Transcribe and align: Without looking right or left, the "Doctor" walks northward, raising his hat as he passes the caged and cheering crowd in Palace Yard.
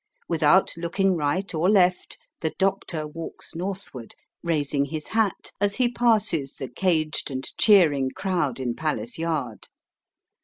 Without 0.27 0.73
looking 0.77 1.15
right 1.15 1.53
or 1.53 1.69
left, 1.69 2.17
the 2.39 2.55
"Doctor" 2.57 3.05
walks 3.05 3.53
northward, 3.53 4.15
raising 4.41 4.85
his 4.85 5.09
hat 5.09 5.51
as 5.61 5.75
he 5.75 5.91
passes 5.91 6.53
the 6.53 6.69
caged 6.69 7.29
and 7.29 7.45
cheering 7.59 8.09
crowd 8.09 8.59
in 8.59 8.73
Palace 8.73 9.19
Yard. 9.19 9.67